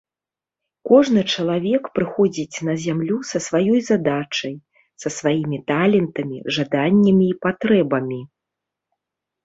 Кожны 0.91 1.21
чалавек 1.35 1.83
прыходзіць 1.97 2.63
на 2.71 2.75
зямлю 2.87 3.17
са 3.33 3.43
сваёй 3.49 3.79
задачай, 3.91 4.53
са 5.05 5.09
сваімі 5.19 5.57
талентамі, 5.71 6.37
жаданнямі 6.61 7.25
і 7.31 7.41
патрэбамі. 7.49 8.21